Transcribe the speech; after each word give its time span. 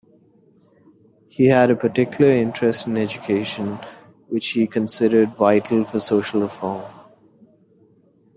He 1.29 1.45
had 1.49 1.69
a 1.69 1.75
particular 1.75 2.31
interest 2.31 2.87
in 2.87 2.97
education, 2.97 3.77
which 4.29 4.47
he 4.53 4.65
considered 4.65 5.35
vital 5.35 5.85
for 5.85 5.99
social 5.99 6.41
reform. 6.41 6.83